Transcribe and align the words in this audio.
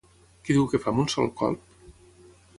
Què 0.47 0.55
diu 0.57 0.65
que 0.71 0.81
fa 0.85 0.89
amb 0.93 1.03
un 1.03 1.11
sol 1.17 1.31
colp? 1.43 1.79